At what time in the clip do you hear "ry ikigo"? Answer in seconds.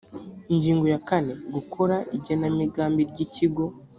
3.11-3.65